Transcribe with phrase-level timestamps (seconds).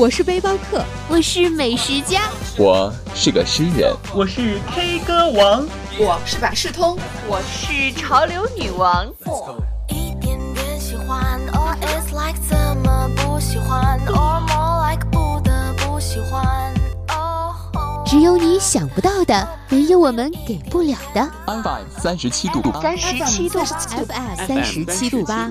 [0.00, 2.22] 我是背包客，我是美食家，
[2.56, 6.96] 我是个诗人，我是 K 歌王，我是百事通，
[7.28, 9.06] 我是潮流女王。
[9.88, 16.72] 一点点喜欢，or it's like 怎么不喜欢，or more like 不得不喜欢。
[18.06, 21.30] 只有你想不到的，没有我们给不了的。
[21.46, 22.62] FM 三十七度。
[22.62, 25.50] 八，三十七度 FM 三十七度八，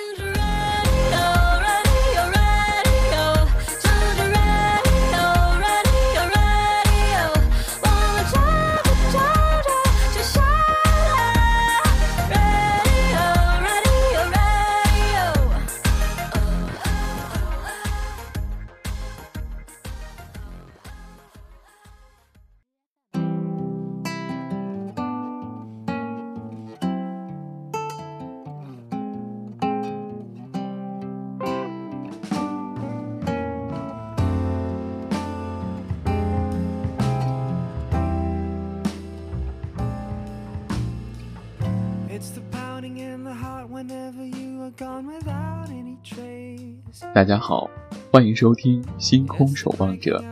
[47.13, 47.69] 大家好，
[48.11, 50.23] 欢迎收听《星空守望者》。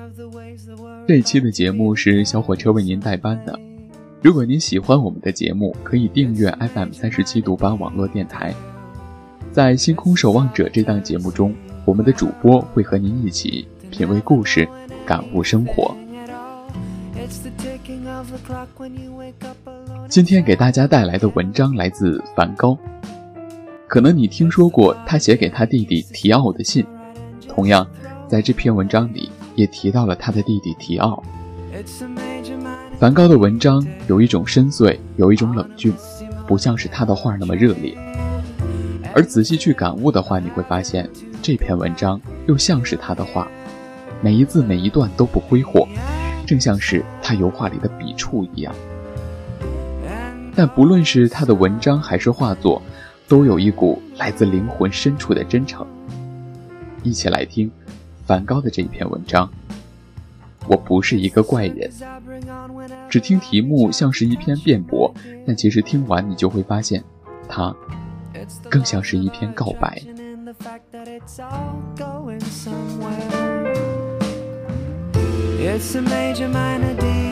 [1.08, 3.60] 这一期的节目是小火车为您代班的。
[4.22, 8.54] 如果您喜欢我们的节目，可以订阅 FM 三十七度八网络电台。
[9.52, 14.68] 在《星空守望者》这档节目中，我们的主播会和您一起品味故事，
[15.06, 15.96] 感悟生活。
[20.08, 22.78] 今天给大家带来的文章来自梵高。
[23.90, 26.86] 可能你听说过他写给他弟弟提奥的信，
[27.48, 27.86] 同样，
[28.28, 31.24] 在这篇文章里也提到了他的弟弟提奥。
[33.00, 35.92] 梵高的文章有一种深邃，有一种冷峻，
[36.46, 37.98] 不像是他的画那么热烈。
[39.16, 41.10] 而仔细去感悟的话，你会发现
[41.42, 43.48] 这篇文章又像是他的画，
[44.22, 45.88] 每一字每一段都不挥霍，
[46.46, 48.72] 正像是他油画里的笔触一样。
[50.56, 52.80] 但不论是他的文章还是画作，
[53.30, 55.86] 都有一股来自灵魂深处的真诚。
[57.04, 57.72] 一起来听
[58.26, 59.50] 梵高的这一篇文章。
[60.68, 61.90] 我不是一个怪人。
[63.08, 65.14] 只听题目像是一篇辩驳，
[65.46, 67.04] 但其实听完你就会发现，
[67.48, 67.74] 它
[68.68, 70.02] 更像是一篇告白。
[75.62, 77.29] It's a major minor deal.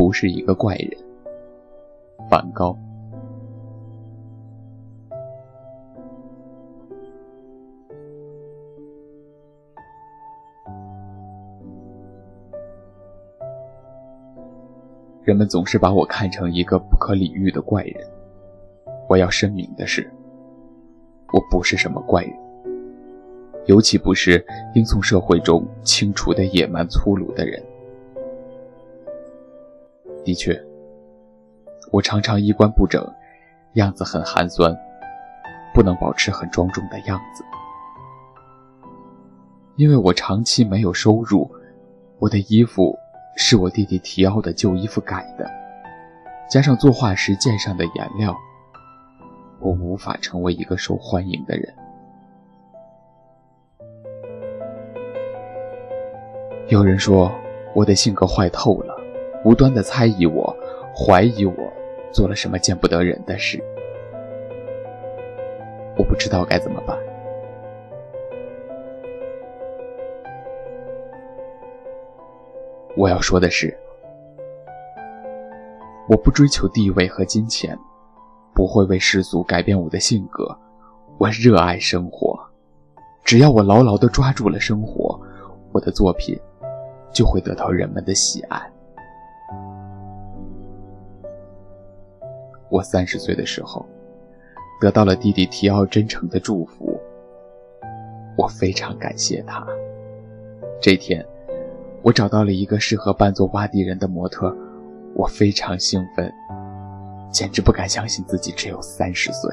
[0.00, 0.98] 不是一个怪人。
[2.30, 2.74] 梵高。
[15.22, 18.02] 人们总是把我看成一个不可理喻的怪人。
[19.06, 20.10] 我要声明的是，
[21.34, 22.34] 我不是什么怪人，
[23.66, 24.42] 尤其不是
[24.74, 27.62] 应从社会中清除的野蛮粗鲁的人。
[30.24, 30.60] 的确，
[31.90, 33.04] 我常常衣冠不整，
[33.74, 34.76] 样子很寒酸，
[35.74, 37.42] 不能保持很庄重的样子。
[39.76, 41.50] 因为我长期没有收入，
[42.18, 42.94] 我的衣服
[43.36, 45.50] 是我弟弟提奥的旧衣服改的，
[46.50, 48.36] 加上作画时溅上的颜料，
[49.58, 51.74] 我无法成为一个受欢迎的人。
[56.68, 57.32] 有人说
[57.74, 58.99] 我的性格坏透了。
[59.44, 60.54] 无端的猜疑我，
[60.94, 61.72] 怀疑我
[62.12, 63.62] 做了什么见不得人的事。
[65.96, 66.98] 我不知道该怎么办。
[72.96, 73.74] 我要说的是，
[76.08, 77.78] 我不追求地位和金钱，
[78.52, 80.54] 不会为世俗改变我的性格。
[81.16, 82.38] 我热爱生活，
[83.24, 85.18] 只要我牢牢地抓住了生活，
[85.72, 86.38] 我的作品
[87.12, 88.70] 就会得到人们的喜爱。
[92.70, 93.84] 我三十岁的时候，
[94.80, 96.98] 得到了弟弟提奥真诚的祝福，
[98.36, 99.66] 我非常感谢他。
[100.80, 101.26] 这天，
[102.00, 104.56] 我找到了一个适合扮作挖地人的模特，
[105.14, 106.32] 我非常兴奋，
[107.30, 109.50] 简直不敢相信自己只有三十岁。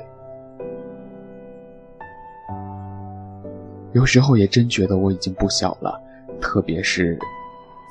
[3.94, 6.00] 有时候也真觉得我已经不小了，
[6.40, 7.18] 特别是，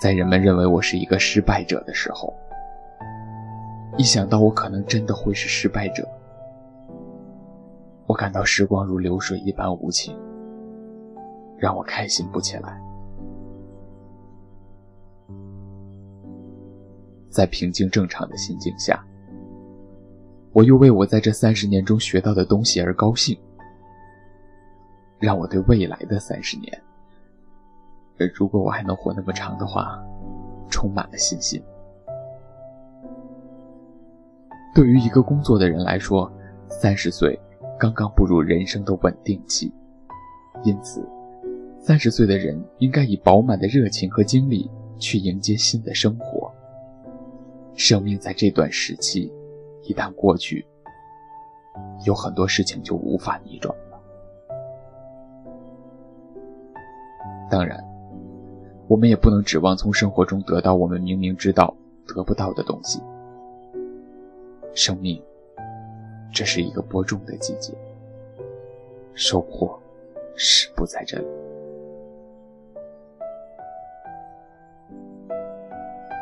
[0.01, 2.33] 在人们认为我是一个失败者的时候。
[3.99, 6.07] 一想到我可能真的会是失败者，
[8.07, 10.15] 我感到时光如流水一般无情，
[11.59, 12.79] 让我开心不起来。
[17.31, 19.03] 在平静正常的心境下，
[20.53, 23.37] 我又为我在这三十年中学到的东西而高兴。
[25.19, 26.83] 让我对未来的三十年，
[28.35, 29.99] 如果我还能活那么长的话，
[30.69, 31.63] 充满了信心。
[34.77, 36.31] 对于一个工作的人来说，
[36.69, 37.41] 三十岁
[37.79, 39.73] 刚刚步入人生的稳定期，
[40.65, 41.03] 因此，
[41.81, 46.53] 三十岁的人应该以饱满的热情和精力去迎接新的生活。
[47.75, 49.33] 生命在这段时期
[49.83, 50.67] 一旦过去，
[52.05, 53.99] 有很多事情就无法逆转了。
[57.51, 57.83] 当然，
[58.89, 61.75] 我们也不能指望从生活中得到我们明明知道
[62.07, 63.01] 得不到的东西。
[64.77, 65.21] 生命，
[66.33, 67.73] 这是一个播种的季节，
[69.15, 69.77] 收获
[70.37, 71.27] 是不在这里。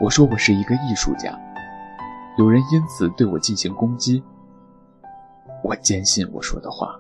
[0.00, 1.38] 我说我是一个艺术家，
[2.38, 4.22] 有人因此对我进行攻击，
[5.62, 6.98] 我坚信我说的话。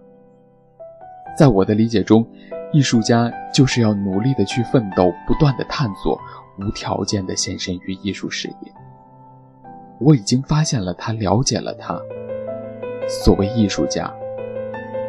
[1.38, 2.26] 在我的理解中。
[2.72, 6.20] 艺术家就是要努力的去奋斗，不断的探索，
[6.58, 8.72] 无条件的献身于艺术事业。
[9.98, 12.00] 我已经发现了他，了解了他。
[13.08, 14.12] 所谓艺术家，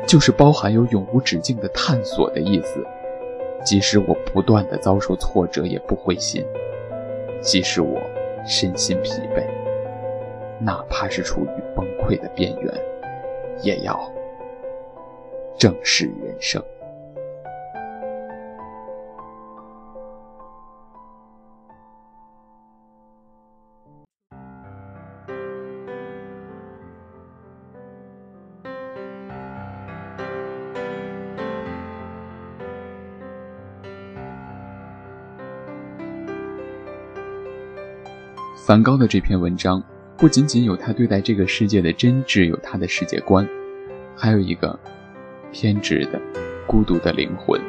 [0.07, 2.85] 就是包含有永无止境的探索的意思。
[3.63, 6.43] 即使我不断的遭受挫折，也不灰心；
[7.41, 7.99] 即使我
[8.45, 9.43] 身心疲惫，
[10.59, 12.73] 哪怕是处于崩溃的边缘，
[13.63, 13.99] 也要
[15.57, 16.63] 正视人生。
[38.65, 39.79] 梵高的这篇文章，
[40.17, 43.47] 不仅仅有他对待这个世界的真挚，有他的世界观，
[44.15, 44.79] 还有一个
[45.51, 46.19] 偏执的、
[46.66, 47.61] 孤独的灵魂。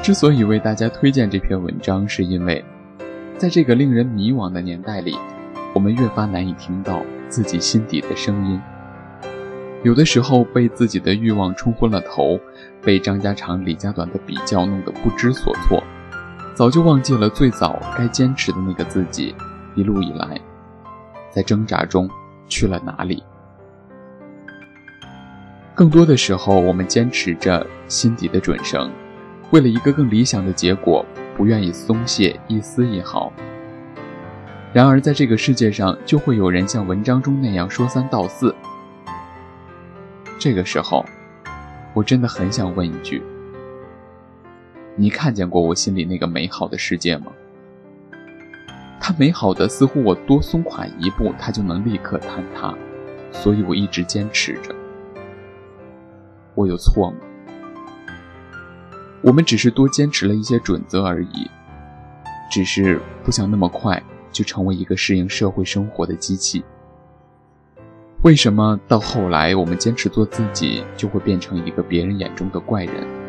[0.00, 2.64] 之所以为大家推荐这篇文章，是因为，
[3.36, 5.18] 在这个令人迷惘的年代里，
[5.74, 8.60] 我们越发难以听到自己心底的声音。
[9.82, 12.38] 有的时候被自己的欲望冲昏了头，
[12.80, 15.82] 被张家长李家短的比较弄得不知所措。
[16.54, 19.34] 早就忘记了最早该坚持的那个自己，
[19.74, 20.40] 一路以来，
[21.30, 22.08] 在挣扎中
[22.46, 23.22] 去了哪里？
[25.74, 28.90] 更多的时候，我们坚持着心底的准绳，
[29.50, 31.04] 为了一个更理想的结果，
[31.34, 33.32] 不愿意松懈一丝一毫。
[34.74, 38.54] 然而，在这个世界上，就会有人像文章中那样说三道四。
[40.38, 41.04] 这个时候，
[41.94, 43.22] 我真的很想问一句。
[44.94, 47.32] 你看见过我心里那个美好的世界吗？
[49.00, 52.74] 它美好的似乎我多松垮一步，它就能立刻坍塌，
[53.32, 54.74] 所以我一直坚持着。
[56.54, 57.16] 我有错吗？
[59.22, 61.50] 我们只是多坚持了一些准则而已，
[62.50, 66.62] 只是不想那么快就成为一个适应社会生活的机器。
[68.22, 73.21] 为什么到后来我们坚持做自己，就会变成一个别人眼中的怪人？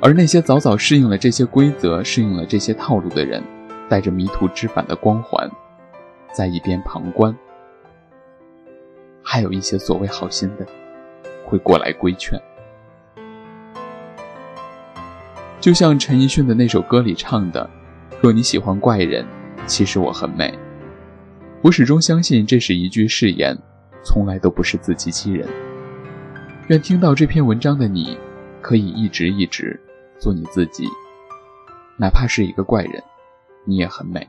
[0.00, 3.42] 而那些早早适应了这些规则、适应了这些套路的人，
[3.88, 5.50] 带着迷途知返的光环，
[6.32, 7.36] 在一边旁观。
[9.22, 10.64] 还有一些所谓好心的，
[11.44, 12.40] 会过来规劝。
[15.60, 17.68] 就像陈奕迅的那首歌里唱的
[18.22, 19.26] ：“若你喜欢怪人，
[19.66, 20.56] 其实我很美。
[21.60, 23.58] 我始终相信这是一句誓言，
[24.04, 25.46] 从来都不是自欺欺人。
[26.68, 28.16] 愿听到这篇文章的你，
[28.62, 29.78] 可以一直一直
[30.18, 30.88] 做你自己，
[31.96, 33.02] 哪怕是一个怪人，
[33.64, 34.28] 你也很美。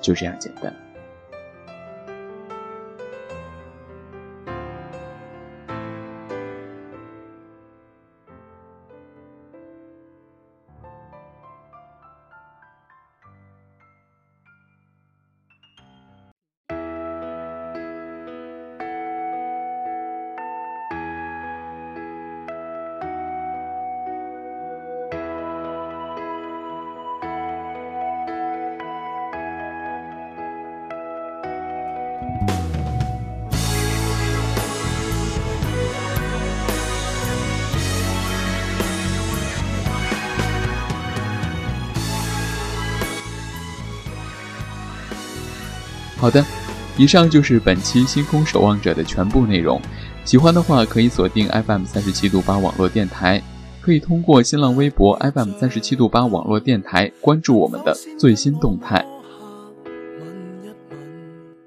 [0.00, 0.74] 就这样简单。
[46.28, 46.44] 好的，
[46.98, 49.80] 以上就是本期《星空守望者》的全部内容。
[50.26, 53.42] 喜欢的话，可以锁定 FM 三十七度八网络电台，
[53.80, 59.02] 可以通过新浪微博 FM 三十七度八网络电台关注我们的最新动态。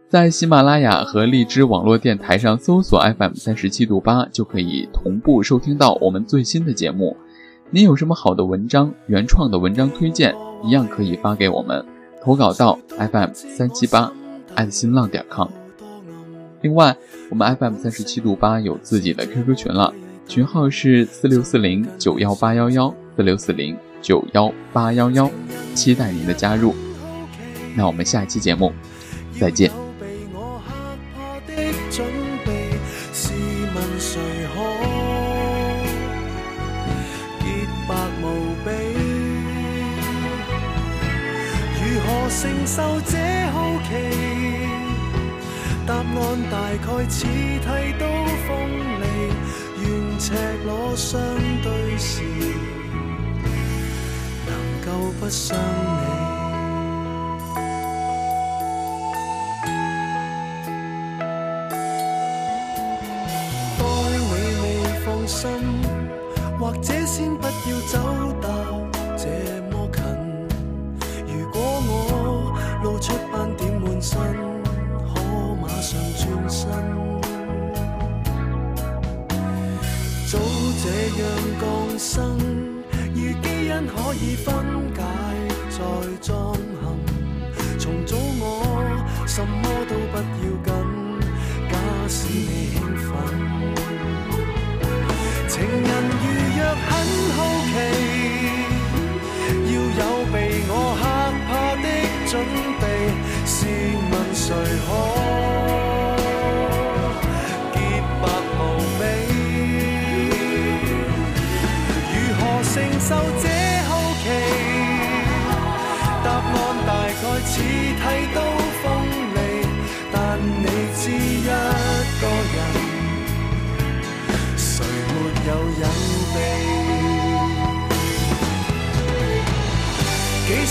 [0.08, 7.18] 在喜马拉雅和荔枝网络电台上搜索 FM 三十七度八，就可以同步收听到我们最新的节目。
[7.72, 11.84] 您有什么好的文章、原创的文章推荐，一样可以发给我们，
[12.24, 14.13] 投稿到 FM 三七八。
[14.55, 15.48] 爱的新浪点 com。
[16.62, 16.96] 另外，
[17.29, 19.93] 我们 FM 三十七度八有自己的 QQ 群了，
[20.27, 25.29] 群号是四六四零九幺八幺幺四六四零九幺八幺幺，
[25.74, 26.75] 期待您的加入。
[27.75, 28.72] 那我们下期节目
[29.39, 29.81] 再见。
[46.72, 47.68] 大概似剃
[48.00, 48.06] 刀
[48.48, 48.50] 锋
[49.01, 49.06] 利，
[49.82, 49.84] 愿
[50.18, 50.32] 赤
[50.66, 51.20] 裸相
[51.62, 52.24] 对时，
[54.48, 55.60] 能够不伤你。
[63.78, 64.16] 待你
[64.62, 64.66] 未
[65.04, 65.50] 放心，
[66.58, 68.00] 或者先不要走
[82.01, 82.36] 生，
[83.13, 85.03] 如基因可以分解
[85.70, 85.77] 再
[86.20, 86.98] 装行。
[87.77, 88.81] 重组我，
[89.27, 89.81] 什么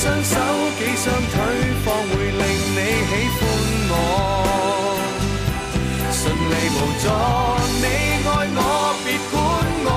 [0.00, 0.34] 双手，
[0.78, 1.36] 几双腿，
[1.84, 2.42] 方会令
[2.72, 3.38] 你喜欢
[3.90, 3.94] 我。
[6.10, 7.04] 顺利无阻，
[7.82, 7.84] 你
[8.24, 8.58] 爱我，
[9.04, 9.36] 别管
[9.84, 9.88] 我，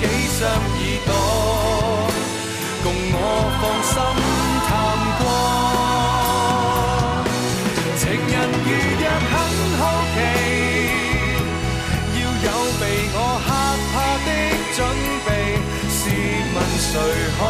[0.00, 0.02] 几
[0.34, 0.42] 双
[0.74, 1.10] 耳朵。
[2.82, 3.16] 共我
[3.60, 3.94] 放心
[4.66, 4.68] 探
[5.20, 5.22] 过，
[7.96, 8.34] 情人
[8.66, 8.68] 如
[8.98, 9.32] 若很
[9.78, 9.80] 好
[10.14, 10.18] 奇，
[12.18, 12.46] 要有
[12.80, 12.82] 被
[13.14, 13.16] 我
[13.46, 13.48] 吓
[13.92, 13.94] 怕
[14.26, 14.28] 的
[14.74, 14.78] 准
[15.24, 15.28] 备。
[15.88, 16.02] 试
[16.54, 16.90] 问谁
[17.38, 17.40] 可